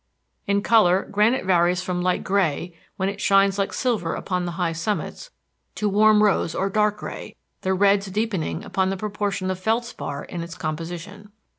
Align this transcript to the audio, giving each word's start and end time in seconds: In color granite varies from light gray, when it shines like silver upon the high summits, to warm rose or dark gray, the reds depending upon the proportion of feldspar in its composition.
In 0.47 0.63
color 0.63 1.03
granite 1.11 1.45
varies 1.45 1.83
from 1.83 2.01
light 2.01 2.23
gray, 2.23 2.75
when 2.97 3.07
it 3.07 3.21
shines 3.21 3.59
like 3.59 3.71
silver 3.71 4.15
upon 4.15 4.45
the 4.45 4.53
high 4.53 4.71
summits, 4.71 5.29
to 5.75 5.87
warm 5.87 6.23
rose 6.23 6.55
or 6.55 6.71
dark 6.71 6.97
gray, 6.97 7.35
the 7.61 7.75
reds 7.75 8.07
depending 8.07 8.63
upon 8.63 8.89
the 8.89 8.97
proportion 8.97 9.51
of 9.51 9.59
feldspar 9.59 10.23
in 10.23 10.41
its 10.41 10.55
composition. 10.55 11.31